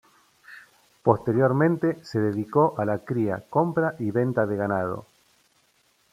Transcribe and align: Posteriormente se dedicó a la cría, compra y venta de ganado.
Posteriormente 1.03 2.03
se 2.03 2.19
dedicó 2.19 2.73
a 2.75 2.85
la 2.85 3.05
cría, 3.05 3.43
compra 3.51 3.93
y 3.99 4.09
venta 4.09 4.47
de 4.47 4.55
ganado. 4.55 5.05